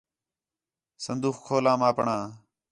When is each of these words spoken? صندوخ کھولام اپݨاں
صندوخ 1.03 1.35
کھولام 1.45 1.79
اپݨاں 1.89 2.23